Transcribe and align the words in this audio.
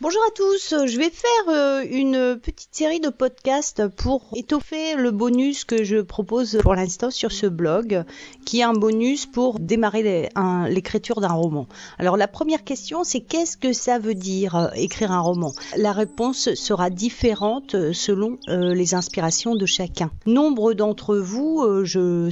Bonjour 0.00 0.22
à 0.28 0.30
tous, 0.30 0.86
je 0.86 0.96
vais 0.96 1.10
faire 1.10 1.48
euh, 1.48 1.84
une 1.90 2.38
petite 2.40 2.68
série 2.70 3.00
de 3.00 3.08
podcasts 3.08 3.88
pour 3.88 4.22
étoffer 4.36 4.94
le 4.94 5.10
bonus 5.10 5.64
que 5.64 5.82
je 5.82 5.96
propose 5.96 6.56
pour 6.62 6.76
l'instant 6.76 7.10
sur 7.10 7.32
ce 7.32 7.46
blog, 7.46 8.04
qui 8.46 8.60
est 8.60 8.62
un 8.62 8.74
bonus 8.74 9.26
pour 9.26 9.58
démarrer 9.58 10.30
l'écriture 10.68 11.20
d'un 11.20 11.32
roman. 11.32 11.66
Alors 11.98 12.16
la 12.16 12.28
première 12.28 12.62
question, 12.62 13.02
c'est 13.02 13.18
qu'est-ce 13.18 13.56
que 13.56 13.72
ça 13.72 13.98
veut 13.98 14.14
dire 14.14 14.54
euh, 14.54 14.68
écrire 14.76 15.10
un 15.10 15.18
roman? 15.18 15.52
La 15.76 15.90
réponse 15.90 16.54
sera 16.54 16.90
différente 16.90 17.74
euh, 17.74 17.92
selon 17.92 18.38
les 18.46 18.94
inspirations 18.94 19.56
de 19.56 19.66
chacun. 19.66 20.12
Nombre 20.26 20.74
d'entre 20.74 21.16
vous, 21.16 21.66
je, 21.82 22.28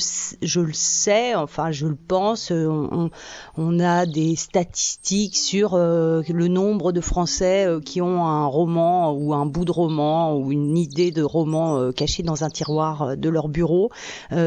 le 0.61 0.73
sais, 0.73 1.35
enfin 1.35 1.73
je 1.73 1.89
le 1.89 1.96
pense, 1.96 2.53
on 2.53 3.80
a 3.80 4.07
des 4.07 4.37
statistiques 4.37 5.37
sur 5.37 5.77
le 5.77 6.46
nombre 6.46 6.93
de 6.93 7.01
Français 7.01 7.55
euh, 7.64 7.80
qui 7.80 8.02
ont 8.02 8.25
un 8.27 8.46
roman 8.46 9.12
ou 9.12 9.32
un 9.32 9.46
bout 9.46 9.64
de 9.64 9.73
roman 9.73 10.37
ou 10.37 10.52
une 10.52 10.77
idée 10.77 11.10
de 11.10 11.23
roman 11.23 11.78
euh, 11.78 11.92
caché 11.92 12.23
dans 12.23 12.45
un 12.45 12.51
tiroir 12.51 13.02
euh, 13.02 13.16
de 13.16 13.28
leur 13.28 13.48
bureau. 13.48 13.91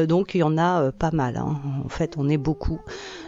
donc 0.06 0.34
il 0.34 0.38
y 0.38 0.42
en 0.42 0.56
a 0.58 0.92
pas 0.92 1.10
mal. 1.10 1.36
Hein. 1.36 1.56
En 1.84 1.88
fait, 1.88 2.14
on 2.16 2.28
est 2.28 2.38
beaucoup. 2.38 2.80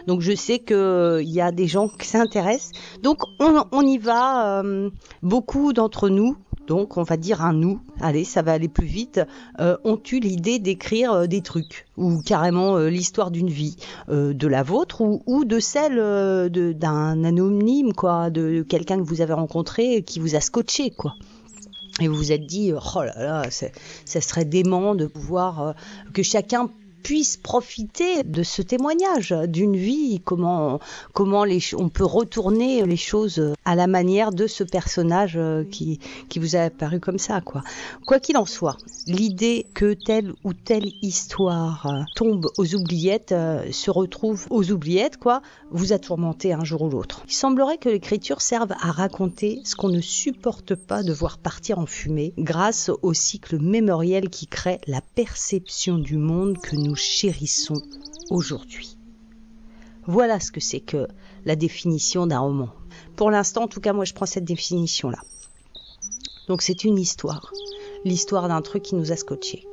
Donc 0.07 0.21
je 0.21 0.35
sais 0.35 0.59
qu'il 0.59 1.29
y 1.29 1.41
a 1.41 1.51
des 1.51 1.67
gens 1.67 1.87
qui 1.87 2.07
s'intéressent. 2.07 2.71
Donc 3.01 3.19
on, 3.39 3.65
on, 3.71 3.81
y 3.81 3.97
va. 3.97 4.63
beaucoup 5.21 5.73
d'entre 5.73 6.09
nous 6.09 6.37
donc 6.67 6.97
on 6.97 7.03
va 7.03 7.17
dire 7.17 7.41
un 7.41 7.53
nous, 7.53 7.79
allez, 7.99 8.23
ça 8.23 8.41
va 8.41 8.53
aller 8.53 8.67
plus 8.67 8.87
vite, 8.87 9.21
euh, 9.59 9.77
ont 9.83 9.99
eu 10.11 10.19
l'idée 10.19 10.59
d'écrire 10.59 11.11
euh, 11.13 11.27
des 11.27 11.41
trucs, 11.41 11.85
ou 11.97 12.21
carrément 12.21 12.77
euh, 12.77 12.89
l'histoire 12.89 13.31
d'une 13.31 13.49
vie, 13.49 13.75
de 14.09 14.47
la 14.47 14.63
vôtre, 14.63 15.01
ou, 15.01 15.45
de 15.45 15.59
celle 15.59 15.95
d'un 16.49 17.23
anonyme, 17.23 17.93
quoi, 17.93 18.29
de 18.29 18.65
quelqu'un 18.67 18.97
que 18.97 19.03
vous 19.03 19.21
avez 19.21 19.33
rencontré 19.33 20.03
qui 20.03 20.19
vous 20.19 20.35
a 20.35 20.39
scotché, 20.39 20.91
quoi. 20.91 21.13
Et 22.01 22.07
vous 22.07 22.15
vous 22.15 22.31
êtes 22.31 22.45
dit, 22.45 22.73
oh 22.73 23.01
là 23.03 23.13
là, 23.17 23.43
ça 23.51 24.21
serait 24.21 24.45
dément 24.45 24.95
de 24.95 25.05
pouvoir 25.05 25.75
que 26.13 26.23
chacun 26.23 26.69
puisse 27.03 27.37
profiter 27.37 28.23
de 28.23 28.43
ce 28.43 28.61
témoignage 28.61 29.35
d'une 29.47 29.75
vie, 29.75 30.21
comment, 30.23 30.79
comment 31.13 31.43
les, 31.43 31.59
on 31.77 31.89
peut 31.89 32.05
retourner 32.05 32.85
les 32.85 32.97
choses 32.97 33.53
à 33.65 33.75
la 33.75 33.87
manière 33.87 34.31
de 34.31 34.47
ce 34.47 34.63
personnage 34.63 35.33
euh, 35.35 35.63
qui, 35.69 35.99
qui 36.29 36.39
vous 36.39 36.55
a 36.55 36.61
apparu 36.61 36.99
comme 36.99 37.19
ça, 37.19 37.41
quoi. 37.41 37.61
Quoi 38.07 38.19
qu'il 38.19 38.37
en 38.37 38.45
soit, 38.45 38.77
l'idée 39.07 39.65
que 39.73 39.93
telle 39.93 40.33
ou 40.43 40.53
telle 40.53 40.87
histoire 41.01 41.85
euh, 41.85 42.01
tombe 42.15 42.49
aux 42.57 42.75
oubliettes, 42.75 43.31
euh, 43.31 43.71
se 43.71 43.91
retrouve 43.91 44.47
aux 44.49 44.71
oubliettes, 44.71 45.17
quoi, 45.17 45.41
vous 45.71 45.93
a 45.93 45.99
tourmenté 45.99 46.53
un 46.53 46.63
jour 46.63 46.83
ou 46.83 46.89
l'autre. 46.89 47.23
Il 47.27 47.33
semblerait 47.33 47.77
que 47.77 47.89
l'écriture 47.89 48.41
serve 48.41 48.71
à 48.71 48.91
raconter 48.91 49.61
ce 49.65 49.75
qu'on 49.75 49.89
ne 49.89 50.01
supporte 50.01 50.75
pas 50.75 51.03
de 51.03 51.13
voir 51.13 51.37
partir 51.37 51.79
en 51.79 51.85
fumée 51.85 52.33
grâce 52.37 52.89
au 53.01 53.13
cycle 53.13 53.59
mémoriel 53.59 54.29
qui 54.29 54.47
crée 54.47 54.79
la 54.87 55.01
perception 55.15 55.97
du 55.97 56.17
monde 56.17 56.57
que 56.57 56.75
nous 56.75 56.92
chérissons 56.95 57.81
aujourd'hui. 58.29 58.97
Voilà 60.05 60.39
ce 60.39 60.51
que 60.51 60.59
c'est 60.59 60.81
que 60.81 61.07
la 61.45 61.55
définition 61.55 62.27
d'un 62.27 62.39
roman. 62.39 62.69
Pour 63.15 63.31
l'instant, 63.31 63.63
en 63.63 63.67
tout 63.67 63.79
cas, 63.79 63.93
moi, 63.93 64.05
je 64.05 64.13
prends 64.13 64.25
cette 64.25 64.43
définition-là. 64.43 65.19
Donc, 66.47 66.61
c'est 66.61 66.83
une 66.83 66.97
histoire. 66.97 67.53
L'histoire 68.03 68.47
d'un 68.49 68.61
truc 68.61 68.83
qui 68.83 68.95
nous 68.95 69.11
a 69.11 69.15
scotché 69.15 69.65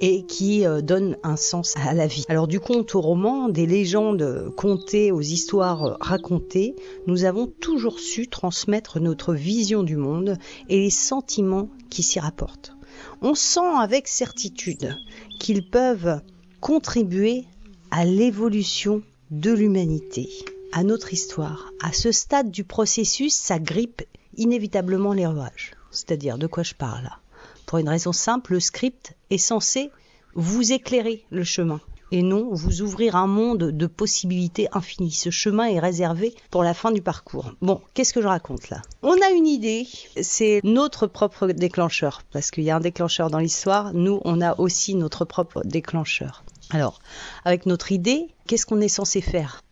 et 0.00 0.24
qui 0.24 0.66
euh, 0.66 0.80
donne 0.80 1.16
un 1.22 1.36
sens 1.36 1.74
à 1.76 1.92
la 1.94 2.06
vie. 2.06 2.24
Alors 2.28 2.48
du 2.48 2.58
conte 2.58 2.94
au 2.94 3.00
roman, 3.00 3.48
des 3.48 3.66
légendes 3.66 4.50
contées 4.56 5.12
aux 5.12 5.20
histoires 5.20 5.98
racontées, 6.00 6.74
nous 7.06 7.24
avons 7.24 7.46
toujours 7.46 8.00
su 8.00 8.26
transmettre 8.26 8.98
notre 8.98 9.34
vision 9.34 9.82
du 9.82 9.96
monde 9.96 10.38
et 10.68 10.78
les 10.78 10.90
sentiments 10.90 11.68
qui 11.90 12.02
s'y 12.02 12.18
rapportent. 12.18 12.72
On 13.20 13.34
sent 13.34 13.60
avec 13.78 14.08
certitude 14.08 14.96
qu'ils 15.38 15.68
peuvent 15.68 16.20
contribuer 16.60 17.44
à 17.90 18.04
l'évolution 18.04 19.02
de 19.30 19.50
l'humanité, 19.52 20.28
à 20.72 20.84
notre 20.84 21.12
histoire. 21.12 21.70
À 21.82 21.92
ce 21.92 22.12
stade 22.12 22.50
du 22.50 22.64
processus, 22.64 23.34
ça 23.34 23.58
grippe 23.58 24.02
inévitablement 24.36 25.12
les 25.12 25.26
rouages. 25.26 25.72
C'est-à-dire, 25.90 26.38
de 26.38 26.46
quoi 26.46 26.62
je 26.62 26.74
parle 26.74 27.04
là? 27.04 27.18
Pour 27.66 27.78
une 27.78 27.88
raison 27.88 28.12
simple, 28.12 28.52
le 28.52 28.60
script 28.60 29.16
est 29.30 29.38
censé 29.38 29.90
vous 30.34 30.72
éclairer 30.72 31.24
le 31.30 31.44
chemin 31.44 31.80
et 32.12 32.22
non 32.22 32.48
vous 32.52 32.82
ouvrir 32.82 33.16
un 33.16 33.26
monde 33.26 33.70
de 33.70 33.86
possibilités 33.86 34.68
infinies. 34.72 35.10
Ce 35.10 35.30
chemin 35.30 35.66
est 35.66 35.78
réservé 35.78 36.34
pour 36.50 36.62
la 36.62 36.74
fin 36.74 36.92
du 36.92 37.02
parcours. 37.02 37.52
Bon, 37.60 37.80
qu'est-ce 37.94 38.12
que 38.12 38.22
je 38.22 38.26
raconte 38.26 38.70
là? 38.70 38.82
On 39.02 39.14
a 39.14 39.30
une 39.30 39.46
idée, 39.46 39.86
c'est 40.20 40.60
notre 40.64 41.06
propre 41.06 41.46
déclencheur, 41.48 42.22
parce 42.32 42.50
qu'il 42.50 42.64
y 42.64 42.70
a 42.70 42.76
un 42.76 42.80
déclencheur 42.80 43.30
dans 43.30 43.38
l'histoire, 43.38 43.92
nous 43.94 44.20
on 44.24 44.40
a 44.40 44.58
aussi 44.58 44.94
notre 44.94 45.24
propre 45.24 45.62
déclencheur. 45.64 46.42
Alors, 46.70 47.00
avec 47.44 47.66
notre 47.66 47.92
idée, 47.92 48.28
qu'est-ce 48.46 48.66
qu'on 48.66 48.80
est 48.80 48.88
censé 48.88 49.20
faire? 49.20 49.62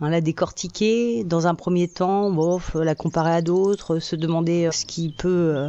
Hein, 0.00 0.10
La 0.10 0.20
décortiquer 0.20 1.24
dans 1.24 1.48
un 1.48 1.54
premier 1.54 1.88
temps, 1.88 2.32
la 2.74 2.94
comparer 2.94 3.32
à 3.32 3.42
d'autres, 3.42 3.98
se 3.98 4.14
demander 4.14 4.66
euh, 4.66 4.70
ce 4.70 4.86
qui 4.86 5.10
peut, 5.10 5.54
euh, 5.56 5.68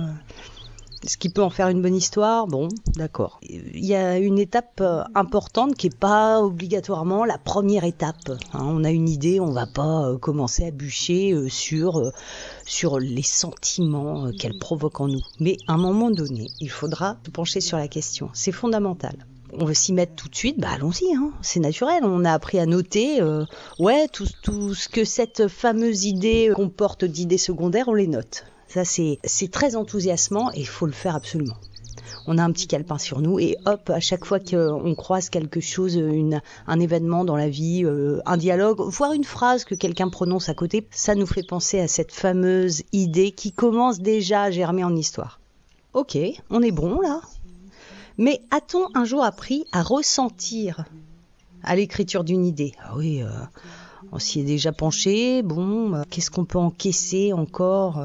ce 1.05 1.17
qui 1.17 1.29
peut 1.29 1.41
en 1.41 1.49
faire 1.49 1.69
une 1.69 1.81
bonne 1.81 1.95
histoire. 1.95 2.47
Bon, 2.47 2.67
d'accord. 2.95 3.39
Il 3.43 3.85
y 3.85 3.95
a 3.95 4.17
une 4.17 4.39
étape 4.39 4.81
euh, 4.81 5.03
importante 5.15 5.75
qui 5.75 5.87
n'est 5.87 5.95
pas 5.95 6.41
obligatoirement 6.41 7.25
la 7.25 7.37
première 7.37 7.83
étape. 7.83 8.31
Hein. 8.53 8.59
on 8.61 8.83
a 8.83 8.91
une 8.91 9.09
idée, 9.09 9.39
on 9.39 9.51
va 9.51 9.65
pas 9.65 10.15
commencer 10.19 10.65
à 10.65 10.71
bûcher 10.71 11.35
sur 11.49 12.11
sur 12.65 12.99
les 12.99 13.23
sentiments 13.23 14.31
qu'elle 14.37 14.57
provoque 14.57 15.01
en 15.01 15.07
nous. 15.07 15.21
Mais 15.39 15.57
à 15.67 15.73
un 15.73 15.77
moment 15.77 16.11
donné, 16.11 16.47
il 16.59 16.69
faudra 16.69 17.17
se 17.25 17.31
pencher 17.31 17.61
sur 17.61 17.77
la 17.77 17.87
question. 17.87 18.29
C'est 18.33 18.51
fondamental 18.51 19.15
on 19.53 19.65
veut 19.65 19.73
s'y 19.73 19.93
mettre 19.93 20.15
tout 20.15 20.29
de 20.29 20.35
suite, 20.35 20.59
bah 20.59 20.69
allons-y, 20.71 21.15
hein. 21.15 21.31
c'est 21.41 21.59
naturel. 21.59 22.03
On 22.03 22.25
a 22.25 22.33
appris 22.33 22.59
à 22.59 22.65
noter, 22.65 23.21
euh, 23.21 23.45
ouais, 23.79 24.07
tout, 24.07 24.25
ce 24.73 24.89
que 24.89 25.03
cette 25.03 25.47
fameuse 25.47 26.05
idée 26.05 26.51
comporte 26.55 27.05
d'idées 27.05 27.37
secondaires, 27.37 27.87
on 27.87 27.93
les 27.93 28.07
note. 28.07 28.45
Ça, 28.69 28.83
c'est 28.85 29.51
très 29.51 29.75
enthousiasmant 29.75 30.51
et 30.53 30.59
il 30.59 30.67
faut 30.67 30.85
le 30.85 30.91
faire 30.91 31.15
absolument. 31.15 31.57
On 32.27 32.37
a 32.37 32.43
un 32.43 32.51
petit 32.51 32.67
calepin 32.67 32.97
sur 32.97 33.21
nous 33.21 33.39
et 33.39 33.57
hop, 33.65 33.89
à 33.89 33.99
chaque 33.99 34.25
fois 34.25 34.39
qu'on 34.39 34.93
croise 34.95 35.29
quelque 35.29 35.59
chose, 35.59 35.99
un 36.67 36.79
événement 36.79 37.25
dans 37.25 37.35
la 37.35 37.49
vie, 37.49 37.83
euh, 37.83 38.21
un 38.25 38.37
dialogue, 38.37 38.79
voire 38.81 39.13
une 39.13 39.23
phrase 39.23 39.65
que 39.65 39.75
quelqu'un 39.75 40.09
prononce 40.09 40.49
à 40.49 40.53
côté, 40.53 40.87
ça 40.91 41.15
nous 41.15 41.25
fait 41.25 41.45
penser 41.45 41.79
à 41.79 41.87
cette 41.87 42.11
fameuse 42.11 42.83
idée 42.93 43.31
qui 43.31 43.51
commence 43.51 43.99
déjà 43.99 44.43
à 44.43 44.51
germer 44.51 44.83
en 44.83 44.95
histoire. 44.95 45.39
Ok, 45.93 46.17
on 46.49 46.61
est 46.61 46.71
bon 46.71 47.01
là 47.01 47.21
mais 48.19 48.41
a-t-on 48.51 48.85
un 48.95 49.05
jour 49.05 49.23
appris 49.23 49.63
à 49.71 49.81
ressentir 49.81 50.83
à 51.63 51.77
l'écriture 51.77 52.25
d'une 52.25 52.45
idée? 52.45 52.73
Ah 52.83 52.91
oui, 52.97 53.23
euh, 53.23 53.29
on 54.11 54.19
s'y 54.19 54.41
est 54.41 54.43
déjà 54.43 54.73
penché. 54.73 55.41
Bon, 55.41 55.93
euh, 55.93 56.03
qu'est-ce 56.09 56.29
qu'on 56.29 56.43
peut 56.43 56.57
encaisser 56.57 57.31
encore 57.31 57.97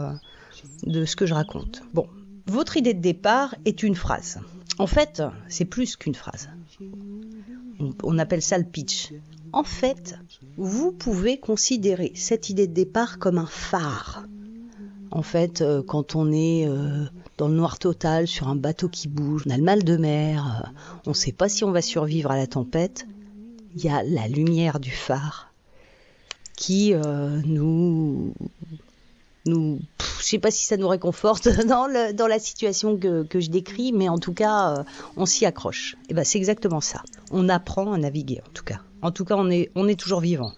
de 0.84 1.04
ce 1.04 1.16
que 1.16 1.26
je 1.26 1.34
raconte 1.34 1.82
Bon, 1.92 2.06
votre 2.46 2.76
idée 2.76 2.94
de 2.94 3.00
départ 3.00 3.54
est 3.64 3.82
une 3.82 3.94
phrase. 3.94 4.40
En 4.78 4.86
fait, 4.86 5.22
c'est 5.48 5.64
plus 5.64 5.96
qu'une 5.96 6.14
phrase. 6.14 6.48
On 8.02 8.18
appelle 8.18 8.42
ça 8.42 8.58
le 8.58 8.64
pitch. 8.64 9.12
En 9.52 9.64
fait, 9.64 10.18
vous 10.56 10.92
pouvez 10.92 11.38
considérer 11.38 12.12
cette 12.14 12.50
idée 12.50 12.66
de 12.66 12.72
départ 12.72 13.18
comme 13.18 13.38
un 13.38 13.46
phare. 13.46 14.24
En 15.10 15.22
fait, 15.22 15.62
quand 15.86 16.16
on 16.16 16.32
est 16.32 16.66
dans 17.36 17.48
le 17.48 17.54
noir 17.54 17.78
total, 17.78 18.26
sur 18.26 18.48
un 18.48 18.56
bateau 18.56 18.88
qui 18.88 19.08
bouge, 19.08 19.42
on 19.46 19.50
a 19.50 19.56
le 19.56 19.62
mal 19.62 19.82
de 19.82 19.96
mer, 19.96 20.62
euh, 20.62 20.68
on 21.06 21.10
ne 21.10 21.14
sait 21.14 21.32
pas 21.32 21.48
si 21.48 21.64
on 21.64 21.72
va 21.72 21.82
survivre 21.82 22.30
à 22.30 22.36
la 22.36 22.46
tempête, 22.46 23.06
il 23.74 23.84
y 23.84 23.88
a 23.88 24.02
la 24.02 24.28
lumière 24.28 24.78
du 24.78 24.90
phare 24.90 25.50
qui 26.56 26.94
euh, 26.94 27.40
nous 29.46 29.58
nous 29.58 29.80
je 30.20 30.24
sais 30.24 30.38
pas 30.38 30.50
si 30.50 30.64
ça 30.64 30.76
nous 30.78 30.88
réconforte 30.88 31.48
dans, 31.66 31.86
la 31.86 32.38
situation 32.38 32.96
que, 32.96 33.26
je 33.34 33.50
décris 33.50 33.92
mais 33.92 34.08
en 34.08 34.18
tout 34.18 34.32
cas 34.32 34.78
euh, 34.78 34.84
on 35.16 35.26
s'y 35.26 35.44
accroche. 35.44 35.96
Et 36.08 36.14
ben 36.14 36.24
c'est 36.24 36.38
exactement 36.38 36.80
ça. 36.80 37.02
On 37.30 37.48
apprend 37.48 37.92
à 37.92 37.98
naviguer 37.98 38.40
en 38.46 38.50
tout 38.54 38.64
cas. 38.64 38.80
En 39.02 39.10
tout 39.10 39.24
cas 39.24 39.36
on 39.36 39.50
est 39.50 40.00
toujours 40.00 40.20
vivant. 40.20 40.52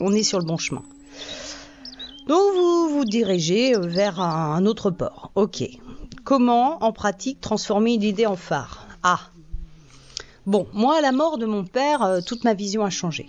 On 0.00 0.12
est 0.12 0.22
sur 0.22 0.38
le 0.38 0.46
bon 0.46 0.56
chemin. 0.56 0.82
Donc 2.28 2.54
vous 2.54 2.88
vous 2.88 3.04
dirigez 3.04 3.74
vers 3.78 4.20
un 4.20 4.64
autre 4.64 4.90
port. 4.90 5.30
Ok. 5.34 5.64
Comment, 6.24 6.82
en 6.82 6.92
pratique, 6.92 7.42
transformer 7.42 7.92
une 7.92 8.02
idée 8.02 8.24
en 8.24 8.36
phare? 8.36 8.86
Ah. 9.02 9.20
Bon, 10.46 10.66
moi, 10.72 10.96
à 10.96 11.00
la 11.02 11.12
mort 11.12 11.36
de 11.36 11.44
mon 11.44 11.64
père, 11.64 12.02
euh, 12.02 12.20
toute 12.26 12.44
ma 12.44 12.54
vision 12.54 12.82
a 12.82 12.88
changé. 12.88 13.28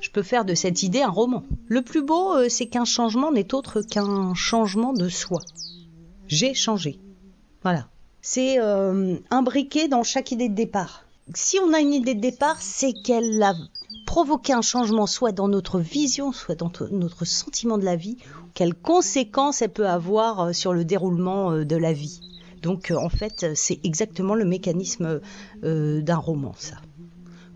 Je 0.00 0.10
peux 0.10 0.22
faire 0.22 0.44
de 0.44 0.54
cette 0.54 0.82
idée 0.82 1.02
un 1.02 1.10
roman. 1.10 1.42
Le 1.68 1.82
plus 1.82 2.02
beau, 2.02 2.34
euh, 2.34 2.48
c'est 2.48 2.66
qu'un 2.66 2.84
changement 2.84 3.32
n'est 3.32 3.54
autre 3.54 3.80
qu'un 3.80 4.34
changement 4.34 4.92
de 4.92 5.08
soi. 5.08 5.40
J'ai 6.28 6.54
changé. 6.54 6.98
Voilà. 7.62 7.88
C'est 8.20 8.58
euh, 8.58 9.16
imbriqué 9.30 9.88
dans 9.88 10.02
chaque 10.02 10.32
idée 10.32 10.48
de 10.48 10.54
départ. 10.54 11.04
Si 11.34 11.58
on 11.60 11.72
a 11.72 11.80
une 11.80 11.92
idée 11.92 12.14
de 12.14 12.20
départ, 12.20 12.60
c'est 12.60 12.92
qu'elle 12.92 13.42
a 13.42 13.54
provoqué 14.04 14.52
un 14.52 14.62
changement 14.62 15.06
soit 15.06 15.32
dans 15.32 15.48
notre 15.48 15.78
vision, 15.78 16.32
soit 16.32 16.54
dans 16.54 16.70
notre 16.90 17.24
sentiment 17.24 17.78
de 17.78 17.84
la 17.84 17.96
vie, 17.96 18.16
quelles 18.54 18.74
conséquences 18.74 19.62
elle 19.62 19.72
peut 19.72 19.88
avoir 19.88 20.40
euh, 20.40 20.52
sur 20.52 20.72
le 20.72 20.84
déroulement 20.84 21.52
euh, 21.52 21.64
de 21.64 21.76
la 21.76 21.92
vie. 21.92 22.20
Donc 22.62 22.92
en 22.96 23.08
fait, 23.08 23.46
c'est 23.54 23.78
exactement 23.84 24.34
le 24.34 24.44
mécanisme 24.44 25.20
d'un 25.62 26.16
roman, 26.16 26.52
ça. 26.58 26.76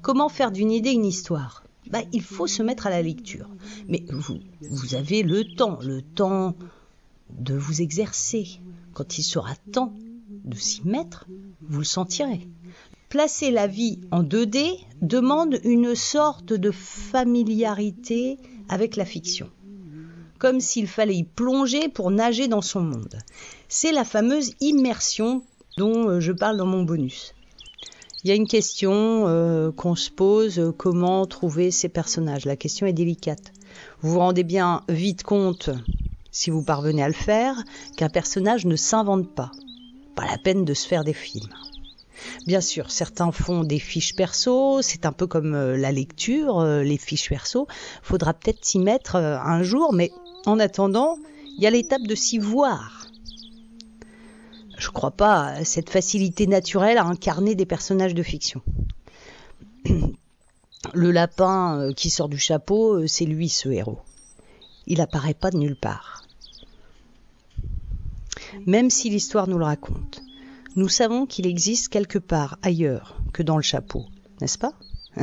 Comment 0.02 0.28
faire 0.28 0.52
d'une 0.52 0.70
idée 0.70 0.90
une 0.90 1.06
histoire? 1.06 1.64
Bah, 1.90 2.02
Il 2.12 2.22
faut 2.22 2.46
se 2.46 2.62
mettre 2.62 2.86
à 2.86 2.90
la 2.90 3.02
lecture. 3.02 3.48
Mais 3.88 4.04
vous, 4.08 4.94
avez 4.94 5.22
le 5.22 5.44
temps, 5.44 5.78
le 5.82 6.02
temps 6.02 6.56
de 7.30 7.54
vous 7.54 7.82
exercer. 7.82 8.60
Quand 8.92 9.18
il 9.18 9.22
sera 9.22 9.54
temps 9.72 9.92
de 10.44 10.56
s'y 10.56 10.86
mettre, 10.86 11.26
vous 11.62 11.80
le 11.80 11.84
sentirez. 11.84 12.48
Placer 13.08 13.50
la 13.50 13.66
vie 13.66 14.00
en 14.12 14.22
2D 14.22 14.78
demande 15.02 15.58
une 15.64 15.94
sorte 15.94 16.52
de 16.52 16.70
familiarité 16.70 18.38
avec 18.68 18.94
la 18.94 19.04
fiction, 19.04 19.50
comme 20.38 20.60
s'il 20.60 20.86
fallait 20.86 21.16
y 21.16 21.24
plonger 21.24 21.88
pour 21.88 22.12
nager 22.12 22.46
dans 22.46 22.62
son 22.62 22.82
monde. 22.82 23.18
C'est 23.68 23.90
la 23.90 24.04
fameuse 24.04 24.54
immersion 24.60 25.42
dont 25.76 26.08
euh, 26.08 26.20
je 26.20 26.32
parle 26.32 26.56
dans 26.56 26.66
mon 26.66 26.84
bonus. 26.84 27.34
Il 28.22 28.28
y 28.28 28.32
a 28.32 28.36
une 28.36 28.46
question 28.46 28.92
euh, 29.28 29.72
qu'on 29.72 29.94
se 29.94 30.10
pose, 30.10 30.58
euh, 30.58 30.72
comment 30.72 31.24
trouver 31.24 31.70
ces 31.70 31.88
personnages 31.88 32.44
La 32.44 32.56
question 32.56 32.86
est 32.86 32.92
délicate. 32.92 33.52
Vous 34.02 34.12
vous 34.12 34.18
rendez 34.18 34.44
bien 34.44 34.82
vite 34.90 35.22
compte, 35.22 35.70
si 36.30 36.50
vous 36.50 36.62
parvenez 36.62 37.02
à 37.02 37.08
le 37.08 37.14
faire, 37.14 37.54
qu'un 37.96 38.10
personnage 38.10 38.66
ne 38.66 38.76
s'invente 38.76 39.34
pas. 39.34 39.50
Pas 40.16 40.26
la 40.26 40.36
peine 40.36 40.66
de 40.66 40.74
se 40.74 40.86
faire 40.86 41.02
des 41.02 41.14
films. 41.14 41.48
Bien 42.46 42.60
sûr, 42.60 42.90
certains 42.90 43.32
font 43.32 43.64
des 43.64 43.78
fiches 43.78 44.14
perso, 44.14 44.82
c'est 44.82 45.06
un 45.06 45.12
peu 45.12 45.26
comme 45.26 45.54
euh, 45.54 45.78
la 45.78 45.90
lecture, 45.90 46.62
les 46.62 46.98
fiches 46.98 47.30
perso. 47.30 47.68
Faudra 48.02 48.34
peut-être 48.34 48.62
s'y 48.66 48.80
mettre 48.80 49.16
un 49.16 49.62
jour, 49.62 49.94
mais 49.94 50.10
en 50.44 50.58
attendant, 50.58 51.16
il 51.56 51.62
y 51.62 51.66
a 51.66 51.70
l'étape 51.70 52.02
de 52.02 52.14
s'y 52.14 52.36
voir. 52.36 53.06
Je 54.90 54.92
crois 54.92 55.12
pas 55.12 55.44
à 55.44 55.64
cette 55.64 55.88
facilité 55.88 56.48
naturelle 56.48 56.98
à 56.98 57.04
incarner 57.04 57.54
des 57.54 57.64
personnages 57.64 58.12
de 58.12 58.24
fiction. 58.24 58.60
Le 60.94 61.12
lapin 61.12 61.92
qui 61.96 62.10
sort 62.10 62.28
du 62.28 62.38
chapeau, 62.38 63.06
c'est 63.06 63.24
lui 63.24 63.48
ce 63.48 63.68
héros. 63.68 64.00
Il 64.88 65.00
apparaît 65.00 65.34
pas 65.34 65.52
de 65.52 65.58
nulle 65.58 65.78
part. 65.78 66.24
Même 68.66 68.90
si 68.90 69.10
l'histoire 69.10 69.46
nous 69.46 69.58
le 69.58 69.64
raconte 69.64 70.22
nous 70.76 70.88
savons 70.88 71.26
qu'il 71.26 71.46
existe 71.46 71.88
quelque 71.88 72.18
part 72.18 72.58
ailleurs 72.62 73.16
que 73.32 73.42
dans 73.42 73.56
le 73.56 73.62
chapeau, 73.62 74.06
n'est-ce 74.40 74.58
pas? 74.58 74.72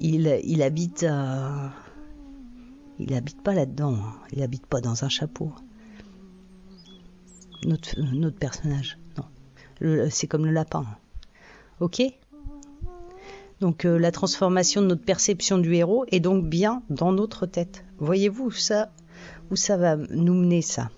Il, 0.00 0.62
habite 0.62 1.06
Il 2.98 3.14
habite 3.14 3.42
pas 3.42 3.54
là-dedans, 3.54 3.94
hein. 3.94 4.14
il 4.32 4.42
habite 4.42 4.66
pas 4.66 4.80
dans 4.80 5.04
un 5.04 5.08
chapeau. 5.08 5.52
Notre, 7.64 8.30
personnage, 8.30 8.98
non. 9.16 10.08
C'est 10.10 10.26
comme 10.26 10.44
le 10.44 10.52
lapin. 10.52 10.84
Ok 11.80 12.02
Donc 13.60 13.84
euh, 13.84 13.98
la 13.98 14.10
transformation 14.10 14.82
de 14.82 14.86
notre 14.88 15.04
perception 15.04 15.58
du 15.58 15.74
héros 15.74 16.04
est 16.10 16.20
donc 16.20 16.44
bien 16.44 16.82
dans 16.90 17.12
notre 17.12 17.46
tête. 17.46 17.84
Voyez-vous 17.98 18.50
ça, 18.50 18.90
où 19.50 19.56
ça 19.56 19.76
va 19.76 19.96
nous 19.96 20.34
mener 20.34 20.62
ça? 20.62 20.90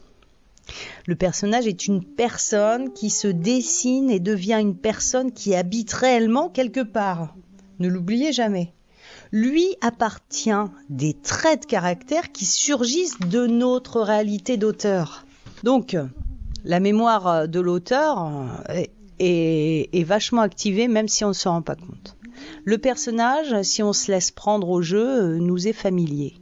Le 1.07 1.17
personnage 1.17 1.67
est 1.67 1.87
une 1.87 2.03
personne 2.03 2.93
qui 2.93 3.11
se 3.11 3.29
dessine 3.29 4.11
et 4.11 4.21
devient 4.21 4.59
une 4.61 4.77
personne 4.77 5.33
qui 5.33 5.55
habite 5.55 5.93
réellement 5.93 6.49
quelque 6.49 6.81
part. 6.81 7.35
Ne 7.79 7.89
l'oubliez 7.89 8.33
jamais. 8.33 8.73
Lui 9.33 9.77
appartient 9.81 10.51
des 10.89 11.13
traits 11.13 11.63
de 11.63 11.67
caractère 11.67 12.33
qui 12.33 12.47
surgissent 12.47 13.19
de 13.19 13.47
notre 13.47 14.01
réalité 14.01 14.57
d'auteur. 14.57 15.27
Donc, 15.63 15.97
la 16.65 16.81
mémoire 16.81 17.49
de 17.49 17.61
l'auteur 17.61 18.33
est, 18.69 18.91
est, 19.19 20.05
vachement 20.05 20.43
activée 20.43 20.89
même 20.89 21.09
si 21.09 21.25
on 21.25 21.29
ne 21.29 21.33
s'en 21.33 21.53
rend 21.53 21.63
pas 21.63 21.77
compte. 21.77 22.17
Le 22.65 22.79
personnage, 22.79 23.63
si 23.63 23.83
on 23.83 23.93
se 23.93 24.11
laisse 24.11 24.31
prendre 24.31 24.69
au 24.69 24.83
jeu, 24.83 25.37
nous 25.37 25.69
est 25.69 25.73
familier 25.73 26.35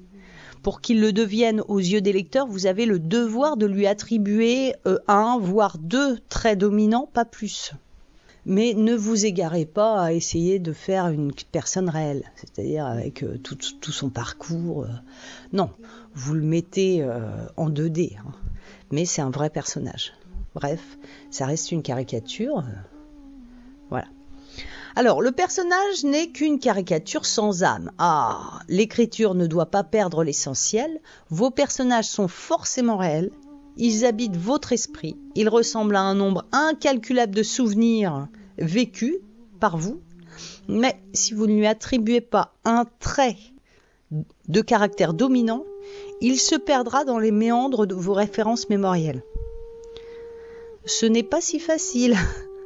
pour 0.62 0.80
qu'il 0.80 1.00
le 1.00 1.12
devienne 1.12 1.60
aux 1.68 1.78
yeux 1.78 2.00
des 2.00 2.12
lecteurs, 2.12 2.46
vous 2.46 2.66
avez 2.66 2.86
le 2.86 2.98
devoir 2.98 3.56
de 3.56 3.66
lui 3.66 3.86
attribuer 3.86 4.74
euh, 4.86 4.98
un, 5.08 5.38
voire 5.40 5.76
deux 5.78 6.18
traits 6.28 6.58
dominants, 6.58 7.08
pas 7.12 7.24
plus. 7.24 7.72
Mais 8.44 8.74
ne 8.74 8.94
vous 8.94 9.24
égarez 9.24 9.66
pas 9.66 10.02
à 10.02 10.12
essayer 10.12 10.58
de 10.58 10.72
faire 10.72 11.08
une 11.08 11.32
personne 11.52 11.88
réelle, 11.88 12.24
c'est-à-dire 12.34 12.86
avec 12.86 13.22
euh, 13.22 13.38
tout, 13.38 13.92
son 13.92 14.10
parcours. 14.10 14.84
Euh. 14.84 14.88
non, 15.52 15.70
vous 16.14 16.34
le 16.34 16.42
mettez 16.42 17.06
en 17.56 17.70
2D, 17.70 18.18
hein. 18.18 18.32
mais 18.90 19.04
c'est 19.04 19.22
un 19.22 19.30
vrai 19.30 19.50
personnage. 19.50 20.12
Bref, 20.54 20.98
ça 21.30 21.46
reste 21.46 21.72
une 21.72 21.82
caricature. 21.82 22.64
voilà. 23.90 24.06
Alors, 24.94 25.22
le 25.22 25.32
personnage 25.32 26.04
n'est 26.04 26.28
qu'une 26.28 26.58
caricature 26.58 27.24
sans 27.24 27.62
âme. 27.62 27.90
Ah, 27.96 28.60
l'écriture 28.68 29.34
ne 29.34 29.46
doit 29.46 29.70
pas 29.70 29.84
perdre 29.84 30.22
l'essentiel. 30.22 31.00
Vos 31.30 31.50
personnages 31.50 32.08
sont 32.08 32.28
forcément 32.28 32.98
réels. 32.98 33.30
Ils 33.76 34.04
habitent 34.04 34.36
votre 34.36 34.72
esprit. 34.72 35.16
Ils 35.34 35.48
ressemblent 35.48 35.96
à 35.96 36.02
un 36.02 36.14
nombre 36.14 36.44
incalculable 36.52 37.34
de 37.34 37.42
souvenirs 37.42 38.28
vécus 38.58 39.16
par 39.60 39.76
vous. 39.76 40.00
Mais 40.68 40.96
si 41.12 41.34
vous 41.34 41.46
ne 41.46 41.56
lui 41.56 41.66
attribuez 41.66 42.20
pas 42.20 42.54
un 42.64 42.84
trait 43.00 43.36
de 44.48 44.60
caractère 44.60 45.14
dominant, 45.14 45.64
il 46.20 46.38
se 46.38 46.54
perdra 46.54 47.04
dans 47.04 47.18
les 47.18 47.32
méandres 47.32 47.86
de 47.86 47.94
vos 47.94 48.12
références 48.12 48.68
mémorielles. 48.68 49.22
Ce 50.84 51.06
n'est 51.06 51.22
pas 51.22 51.40
si 51.40 51.58
facile. 51.58 52.16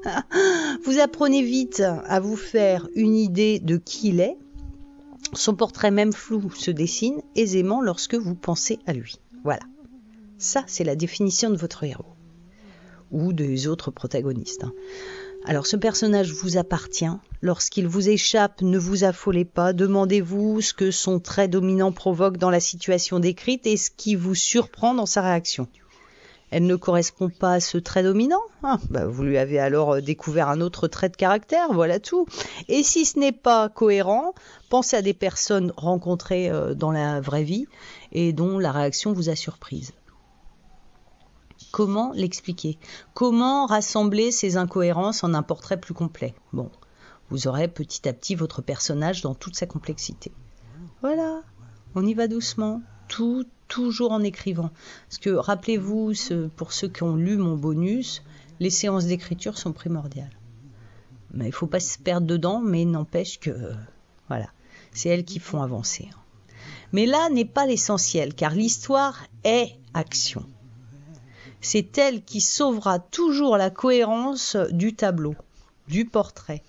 vous 0.84 0.98
apprenez 0.98 1.42
vite 1.42 1.80
à 1.80 2.20
vous 2.20 2.36
faire 2.36 2.88
une 2.94 3.16
idée 3.16 3.58
de 3.58 3.76
qui 3.76 4.08
il 4.08 4.20
est. 4.20 4.36
Son 5.32 5.54
portrait 5.54 5.90
même 5.90 6.12
flou 6.12 6.50
se 6.50 6.70
dessine 6.70 7.20
aisément 7.34 7.80
lorsque 7.80 8.14
vous 8.14 8.34
pensez 8.34 8.78
à 8.86 8.92
lui. 8.92 9.16
Voilà. 9.44 9.62
Ça, 10.38 10.64
c'est 10.66 10.84
la 10.84 10.96
définition 10.96 11.50
de 11.50 11.56
votre 11.56 11.84
héros. 11.84 12.14
Ou 13.10 13.32
des 13.32 13.68
autres 13.68 13.90
protagonistes. 13.90 14.64
Hein. 14.64 14.72
Alors 15.44 15.66
ce 15.66 15.76
personnage 15.76 16.32
vous 16.32 16.56
appartient. 16.56 17.06
Lorsqu'il 17.40 17.86
vous 17.86 18.08
échappe, 18.08 18.62
ne 18.62 18.78
vous 18.78 19.04
affolez 19.04 19.44
pas. 19.44 19.72
Demandez-vous 19.72 20.60
ce 20.60 20.74
que 20.74 20.90
son 20.90 21.20
trait 21.20 21.48
dominant 21.48 21.92
provoque 21.92 22.36
dans 22.36 22.50
la 22.50 22.60
situation 22.60 23.20
décrite 23.20 23.66
et 23.66 23.76
ce 23.76 23.90
qui 23.90 24.16
vous 24.16 24.34
surprend 24.34 24.92
dans 24.92 25.06
sa 25.06 25.22
réaction 25.22 25.68
elle 26.50 26.66
ne 26.66 26.76
correspond 26.76 27.28
pas 27.28 27.54
à 27.54 27.60
ce 27.60 27.76
trait 27.76 28.04
dominant, 28.04 28.40
ah, 28.62 28.78
bah, 28.90 29.06
vous 29.06 29.24
lui 29.24 29.36
avez 29.36 29.58
alors 29.58 29.94
euh, 29.94 30.00
découvert 30.00 30.48
un 30.48 30.60
autre 30.60 30.86
trait 30.86 31.08
de 31.08 31.16
caractère, 31.16 31.72
voilà 31.72 31.98
tout. 31.98 32.26
Et 32.68 32.82
si 32.82 33.04
ce 33.04 33.18
n'est 33.18 33.32
pas 33.32 33.68
cohérent, 33.68 34.32
pensez 34.68 34.96
à 34.96 35.02
des 35.02 35.12
personnes 35.12 35.72
rencontrées 35.76 36.48
euh, 36.48 36.74
dans 36.74 36.92
la 36.92 37.20
vraie 37.20 37.42
vie 37.42 37.66
et 38.12 38.32
dont 38.32 38.58
la 38.58 38.70
réaction 38.70 39.12
vous 39.12 39.28
a 39.28 39.34
surprise. 39.34 39.92
Comment 41.76 42.12
l'expliquer? 42.14 42.78
Comment 43.12 43.66
rassembler 43.66 44.32
ces 44.32 44.56
incohérences 44.56 45.22
en 45.24 45.34
un 45.34 45.42
portrait 45.42 45.78
plus 45.78 45.92
complet? 45.92 46.34
Bon, 46.54 46.70
vous 47.28 47.48
aurez 47.48 47.68
petit 47.68 48.08
à 48.08 48.14
petit 48.14 48.34
votre 48.34 48.62
personnage 48.62 49.20
dans 49.20 49.34
toute 49.34 49.56
sa 49.56 49.66
complexité. 49.66 50.32
Voilà, 51.02 51.42
on 51.94 52.06
y 52.06 52.14
va 52.14 52.28
doucement, 52.28 52.80
tout 53.08 53.44
toujours 53.68 54.12
en 54.12 54.22
écrivant. 54.22 54.70
Parce 55.06 55.18
que 55.18 55.28
rappelez-vous, 55.28 56.14
pour 56.56 56.72
ceux 56.72 56.88
qui 56.88 57.02
ont 57.02 57.14
lu 57.14 57.36
mon 57.36 57.56
bonus, 57.56 58.22
les 58.58 58.70
séances 58.70 59.04
d'écriture 59.04 59.58
sont 59.58 59.72
primordiales. 59.72 60.38
Mais 61.34 61.44
il 61.44 61.48
ne 61.48 61.52
faut 61.52 61.66
pas 61.66 61.78
se 61.78 61.98
perdre 61.98 62.26
dedans, 62.26 62.62
mais 62.62 62.86
n'empêche 62.86 63.38
que 63.38 63.74
voilà, 64.28 64.48
c'est 64.92 65.10
elles 65.10 65.26
qui 65.26 65.40
font 65.40 65.60
avancer. 65.60 66.08
Mais 66.92 67.04
là 67.04 67.28
n'est 67.28 67.44
pas 67.44 67.66
l'essentiel, 67.66 68.34
car 68.34 68.54
l'histoire 68.54 69.24
est 69.44 69.76
action. 69.92 70.42
C'est 71.68 71.98
elle 71.98 72.22
qui 72.22 72.40
sauvera 72.40 73.00
toujours 73.00 73.56
la 73.56 73.70
cohérence 73.70 74.56
du 74.70 74.94
tableau, 74.94 75.34
du 75.88 76.04
portrait. 76.04 76.62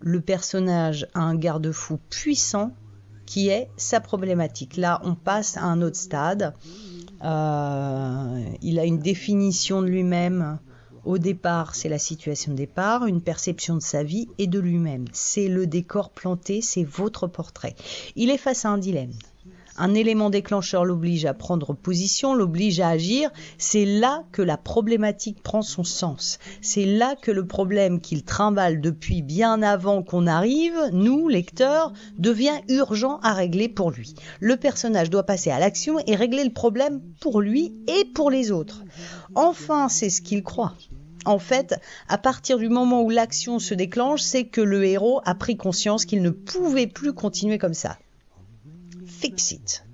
Le 0.00 0.22
personnage 0.22 1.06
a 1.12 1.20
un 1.20 1.34
garde-fou 1.34 1.98
puissant 2.08 2.72
qui 3.26 3.50
est 3.50 3.68
sa 3.76 4.00
problématique. 4.00 4.78
Là, 4.78 4.98
on 5.04 5.14
passe 5.14 5.58
à 5.58 5.64
un 5.64 5.82
autre 5.82 5.98
stade. 5.98 6.54
Euh, 7.22 8.44
il 8.62 8.78
a 8.78 8.86
une 8.86 8.98
définition 8.98 9.82
de 9.82 9.88
lui-même. 9.88 10.58
Au 11.04 11.18
départ, 11.18 11.74
c'est 11.74 11.90
la 11.90 11.98
situation 11.98 12.52
de 12.52 12.56
départ, 12.56 13.04
une 13.04 13.20
perception 13.20 13.74
de 13.74 13.82
sa 13.82 14.02
vie 14.02 14.26
et 14.38 14.46
de 14.46 14.58
lui-même. 14.58 15.04
C'est 15.12 15.48
le 15.48 15.66
décor 15.66 16.08
planté, 16.08 16.62
c'est 16.62 16.84
votre 16.84 17.26
portrait. 17.26 17.76
Il 18.16 18.30
est 18.30 18.38
face 18.38 18.64
à 18.64 18.70
un 18.70 18.78
dilemme. 18.78 19.12
Un 19.76 19.94
élément 19.94 20.30
déclencheur 20.30 20.84
l'oblige 20.84 21.24
à 21.24 21.34
prendre 21.34 21.74
position, 21.74 22.34
l'oblige 22.34 22.80
à 22.80 22.88
agir, 22.88 23.30
c'est 23.58 23.84
là 23.84 24.24
que 24.32 24.42
la 24.42 24.56
problématique 24.56 25.42
prend 25.42 25.62
son 25.62 25.84
sens. 25.84 26.38
C'est 26.60 26.84
là 26.84 27.16
que 27.20 27.30
le 27.30 27.46
problème 27.46 28.00
qu'il 28.00 28.24
trimballe 28.24 28.80
depuis 28.80 29.22
bien 29.22 29.62
avant 29.62 30.02
qu'on 30.02 30.26
arrive, 30.26 30.76
nous, 30.92 31.28
lecteurs, 31.28 31.92
devient 32.18 32.60
urgent 32.68 33.18
à 33.22 33.32
régler 33.32 33.68
pour 33.68 33.90
lui. 33.90 34.14
Le 34.40 34.56
personnage 34.56 35.10
doit 35.10 35.24
passer 35.24 35.50
à 35.50 35.58
l'action 35.58 35.98
et 36.06 36.16
régler 36.16 36.44
le 36.44 36.52
problème 36.52 37.00
pour 37.20 37.40
lui 37.40 37.72
et 37.86 38.04
pour 38.04 38.30
les 38.30 38.50
autres. 38.50 38.82
Enfin, 39.34 39.88
c'est 39.88 40.10
ce 40.10 40.22
qu'il 40.22 40.42
croit. 40.42 40.74
En 41.24 41.38
fait, 41.38 41.76
à 42.08 42.18
partir 42.18 42.58
du 42.58 42.68
moment 42.68 43.02
où 43.02 43.10
l'action 43.10 43.58
se 43.58 43.74
déclenche, 43.74 44.22
c'est 44.22 44.44
que 44.44 44.60
le 44.60 44.84
héros 44.84 45.20
a 45.24 45.34
pris 45.34 45.56
conscience 45.56 46.04
qu'il 46.04 46.20
ne 46.20 46.30
pouvait 46.30 46.88
plus 46.88 47.12
continuer 47.12 47.58
comme 47.58 47.74
ça. 47.74 47.96
Fix 49.22 49.52
it. 49.52 49.84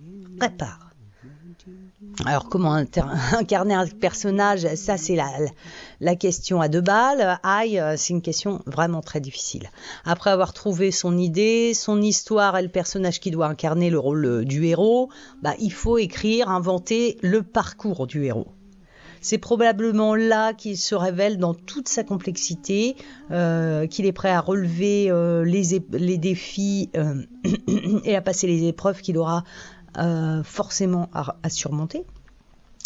Répare. 0.40 0.88
Alors 2.24 2.48
comment 2.48 2.72
incarner 3.32 3.74
un 3.74 3.86
personnage? 3.86 4.66
Ça 4.74 4.96
c'est 4.96 5.16
la, 5.16 5.28
la, 6.00 6.16
question 6.16 6.62
à 6.62 6.68
deux 6.68 6.80
balles. 6.80 7.38
Aïe, 7.42 7.78
c'est 7.98 8.14
une 8.14 8.22
question 8.22 8.62
vraiment 8.64 9.02
très 9.02 9.20
difficile. 9.20 9.68
Après 10.06 10.30
avoir 10.30 10.54
trouvé 10.54 10.90
son 10.90 11.18
idée, 11.18 11.74
son 11.74 12.00
histoire 12.00 12.56
et 12.56 12.62
le 12.62 12.70
personnage 12.70 13.20
qui 13.20 13.30
doit 13.30 13.48
incarner 13.48 13.90
le 13.90 13.98
rôle 13.98 14.24
euh, 14.24 14.44
du 14.46 14.64
héros, 14.64 15.10
bah, 15.42 15.52
il 15.58 15.74
faut 15.74 15.98
écrire, 15.98 16.48
inventer 16.48 17.18
le 17.20 17.42
parcours 17.42 18.06
du 18.06 18.24
héros. 18.24 18.48
C'est 19.20 19.38
probablement 19.38 20.14
là 20.14 20.52
qu'il 20.52 20.76
se 20.76 20.94
révèle 20.94 21.38
dans 21.38 21.54
toute 21.54 21.88
sa 21.88 22.04
complexité, 22.04 22.96
euh, 23.30 23.86
qu'il 23.86 24.06
est 24.06 24.12
prêt 24.12 24.30
à 24.30 24.40
relever 24.40 25.10
euh, 25.10 25.44
les, 25.44 26.18
défis 26.18 26.90
euh, 26.96 27.22
et 28.04 28.16
à 28.16 28.22
passer 28.22 28.46
les 28.46 28.66
épreuves 28.66 29.00
qu'il 29.00 29.18
aura 29.18 29.44
forcément 30.44 31.10
à 31.12 31.50
surmonter. 31.50 32.04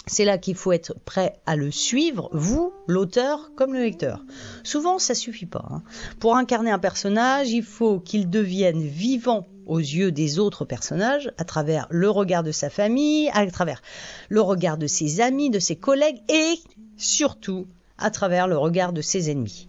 C'est 0.06 0.24
là 0.24 0.36
qu'il 0.36 0.56
faut 0.56 0.72
être 0.72 0.94
prêt 1.04 1.40
à 1.46 1.54
le 1.54 1.70
suivre, 1.70 2.28
vous, 2.32 2.72
l'auteur, 2.88 3.52
comme 3.54 3.72
le 3.72 3.82
lecteur. 3.82 4.24
Souvent, 4.64 4.98
ça 4.98 5.14
suffit 5.14 5.46
pas. 5.46 5.64
Hein. 5.70 5.82
Pour 6.18 6.36
incarner 6.36 6.70
un 6.70 6.80
personnage, 6.80 7.50
il 7.50 7.62
faut 7.62 8.00
qu'il 8.00 8.28
devienne 8.28 8.82
vivant 8.82 9.46
aux 9.66 9.78
yeux 9.78 10.10
des 10.10 10.40
autres 10.40 10.64
personnages, 10.64 11.30
à 11.38 11.44
travers 11.44 11.86
le 11.90 12.10
regard 12.10 12.42
de 12.42 12.50
sa 12.50 12.68
famille, 12.68 13.30
à 13.32 13.46
travers 13.46 13.80
le 14.28 14.40
regard 14.40 14.76
de 14.76 14.88
ses 14.88 15.20
amis, 15.20 15.50
de 15.50 15.60
ses 15.60 15.76
collègues 15.76 16.20
et 16.28 16.54
surtout 16.96 17.68
à 17.96 18.10
travers 18.10 18.48
le 18.48 18.58
regard 18.58 18.92
de 18.92 19.02
ses 19.02 19.30
ennemis. 19.30 19.68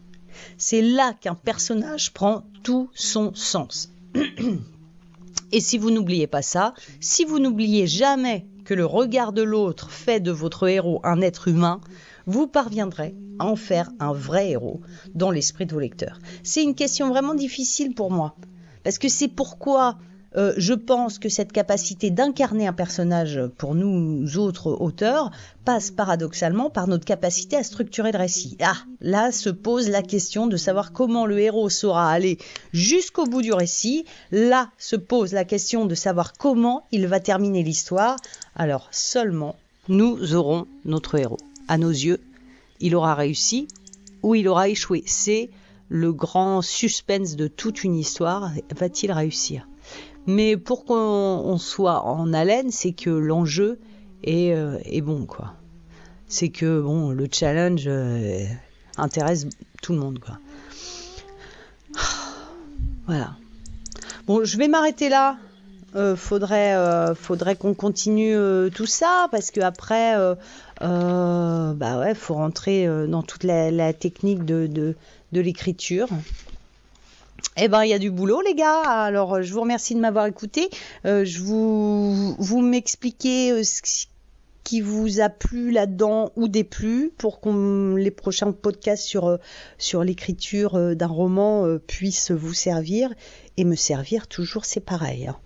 C'est 0.57 0.81
là 0.81 1.13
qu'un 1.13 1.35
personnage 1.35 2.11
prend 2.11 2.43
tout 2.63 2.89
son 2.95 3.35
sens. 3.35 3.91
Et 5.51 5.59
si 5.59 5.77
vous 5.77 5.91
n'oubliez 5.91 6.25
pas 6.25 6.41
ça, 6.41 6.73
si 6.99 7.25
vous 7.25 7.37
n'oubliez 7.37 7.85
jamais 7.85 8.47
que 8.65 8.73
le 8.73 8.85
regard 8.85 9.33
de 9.33 9.41
l'autre 9.41 9.91
fait 9.91 10.19
de 10.19 10.31
votre 10.31 10.67
héros 10.67 11.01
un 11.03 11.21
être 11.21 11.47
humain, 11.47 11.81
vous 12.25 12.47
parviendrez 12.47 13.15
à 13.39 13.45
en 13.45 13.55
faire 13.55 13.89
un 13.99 14.13
vrai 14.13 14.51
héros 14.51 14.81
dans 15.13 15.31
l'esprit 15.31 15.65
de 15.65 15.73
vos 15.73 15.79
lecteurs. 15.79 16.19
C'est 16.43 16.63
une 16.63 16.75
question 16.75 17.09
vraiment 17.09 17.35
difficile 17.35 17.93
pour 17.93 18.11
moi, 18.11 18.35
parce 18.83 18.97
que 18.97 19.09
c'est 19.09 19.27
pourquoi 19.27 19.97
euh, 20.35 20.53
je 20.57 20.73
pense 20.73 21.19
que 21.19 21.29
cette 21.29 21.51
capacité 21.51 22.09
d'incarner 22.09 22.65
un 22.65 22.73
personnage 22.73 23.39
pour 23.57 23.75
nous 23.75 24.37
autres 24.37 24.71
auteurs 24.81 25.31
passe 25.63 25.91
paradoxalement 25.91 26.69
par 26.69 26.87
notre 26.87 27.05
capacité 27.05 27.55
à 27.55 27.63
structurer 27.63 28.11
le 28.11 28.17
récit. 28.17 28.57
Ah, 28.61 28.77
là 28.99 29.31
se 29.31 29.49
pose 29.49 29.89
la 29.89 30.01
question 30.01 30.47
de 30.47 30.57
savoir 30.57 30.91
comment 30.91 31.25
le 31.25 31.39
héros 31.39 31.69
saura 31.69 32.11
aller 32.11 32.39
jusqu'au 32.73 33.25
bout 33.25 33.41
du 33.41 33.53
récit. 33.53 34.05
Là 34.31 34.69
se 34.77 34.95
pose 34.95 35.33
la 35.33 35.45
question 35.45 35.85
de 35.85 35.95
savoir 35.95 36.33
comment 36.33 36.83
il 36.91 37.07
va 37.07 37.19
terminer 37.19 37.61
l'histoire. 37.61 38.17
Alors 38.55 38.87
seulement 38.91 39.55
nous 39.87 40.33
aurons 40.33 40.65
notre 40.85 41.15
héros. 41.19 41.39
À 41.67 41.77
nos 41.77 41.91
yeux, 41.91 42.19
il 42.79 42.95
aura 42.95 43.15
réussi 43.15 43.67
ou 44.23 44.35
il 44.35 44.47
aura 44.47 44.67
échoué. 44.67 45.03
C'est 45.05 45.49
le 45.89 46.11
grand 46.11 46.61
suspense 46.61 47.35
de 47.35 47.47
toute 47.47 47.83
une 47.83 47.95
histoire. 47.95 48.51
Va-t-il 48.75 49.11
réussir? 49.11 49.67
Mais 50.25 50.57
pour 50.57 50.85
qu'on 50.85 51.57
soit 51.57 52.05
en 52.05 52.33
haleine, 52.33 52.71
c'est 52.71 52.93
que 52.93 53.09
l'enjeu 53.09 53.79
est, 54.23 54.53
euh, 54.53 54.79
bon, 55.01 55.25
quoi. 55.25 55.53
C'est 56.27 56.49
que 56.49 56.65
le 57.11 57.27
challenge 57.31 57.83
euh, 57.87 58.45
intéresse 58.97 59.47
tout 59.81 59.93
le 59.93 59.99
monde. 59.99 60.19
Voilà. 63.05 63.35
Bon, 64.27 64.45
je 64.45 64.57
vais 64.57 64.69
m'arrêter 64.69 65.09
là. 65.09 65.35
Euh, 65.95 66.15
faudrait, 66.15 66.73
qu'on 67.59 67.73
continue 67.73 68.33
tout 68.73 68.85
ça 68.85 69.27
parce 69.29 69.51
que 69.51 69.59
après, 69.59 70.15
bah 70.79 71.99
ouais, 71.99 72.15
faut 72.15 72.35
rentrer 72.35 72.87
dans 73.09 73.23
toute 73.23 73.43
la, 73.43 73.91
technique 73.91 74.45
de 74.45 74.95
l'écriture. 75.33 76.07
Eh 77.55 77.67
ben, 77.67 77.83
il 77.83 77.89
y 77.89 77.93
a 77.93 77.99
du 77.99 78.09
boulot, 78.09 78.41
les 78.41 78.55
gars. 78.55 78.81
Alors, 78.81 79.41
je 79.41 79.53
vous 79.53 79.61
remercie 79.61 79.93
de 79.93 79.99
m'avoir 79.99 80.25
écouté. 80.25 80.69
Euh, 81.05 81.23
je 81.23 81.39
vous, 81.39 82.33
vous 82.39 82.61
m'expliquez 82.61 83.51
euh, 83.51 83.63
ce 83.63 84.07
qui 84.63 84.81
vous 84.81 85.19
a 85.19 85.29
plu 85.29 85.71
là-dedans 85.71 86.31
ou 86.35 86.47
déplu 86.47 87.11
pour 87.17 87.41
qu'on 87.41 87.95
les 87.95 88.11
prochains 88.11 88.51
podcasts 88.51 89.03
sur 89.03 89.27
euh, 89.27 89.37
sur 89.77 90.03
l'écriture 90.03 90.75
euh, 90.75 90.95
d'un 90.95 91.07
roman 91.07 91.65
euh, 91.65 91.79
puissent 91.79 92.31
vous 92.31 92.53
servir 92.53 93.13
et 93.57 93.65
me 93.65 93.75
servir 93.75 94.27
toujours, 94.27 94.65
c'est 94.65 94.79
pareil. 94.79 95.27
Hein. 95.27 95.37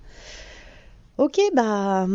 Ok, 1.18 1.40
bah 1.56 2.08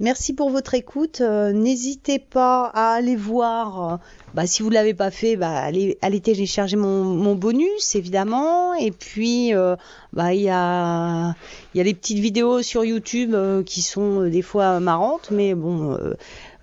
merci 0.00 0.34
pour 0.34 0.50
votre 0.50 0.74
écoute. 0.74 1.20
Euh, 1.20 1.52
N'hésitez 1.52 2.18
pas 2.18 2.70
à 2.74 2.92
aller 2.94 3.16
voir. 3.16 3.92
euh, 3.92 3.96
bah, 4.34 4.46
si 4.46 4.62
vous 4.62 4.70
l'avez 4.70 4.94
pas 4.94 5.10
fait, 5.10 5.36
bah, 5.36 5.50
allez, 5.50 6.20
télécharger 6.22 6.76
mon, 6.76 7.34
bonus 7.34 7.94
évidemment. 7.94 8.74
Et 8.74 8.90
puis 8.90 9.54
euh, 9.54 9.76
bah 10.12 10.34
il 10.34 10.42
y 10.42 10.50
a 10.50 11.34
les 11.74 11.94
petites 11.94 12.18
vidéos 12.18 12.62
sur 12.62 12.84
YouTube 12.84 13.34
qui 13.64 13.82
sont 13.82 14.28
des 14.28 14.42
fois 14.42 14.80
marrantes, 14.80 15.30
mais 15.30 15.54
bon, 15.54 15.98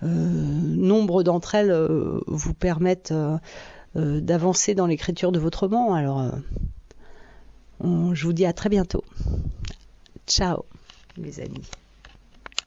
nombre 0.02 1.22
d'entre 1.22 1.54
elles 1.54 1.74
vous 2.26 2.54
permettent 2.54 3.14
d'avancer 3.94 4.74
dans 4.74 4.86
l'écriture 4.86 5.32
de 5.32 5.38
votre 5.38 5.60
roman. 5.66 5.94
Alors, 5.94 6.30
je 7.82 8.24
vous 8.24 8.32
dis 8.32 8.46
à 8.46 8.52
très 8.52 8.68
bientôt. 8.68 9.04
Ciao, 10.26 10.64
les 11.16 11.40
amis. 11.40 11.62